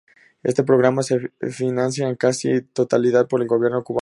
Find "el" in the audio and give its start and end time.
3.39-3.47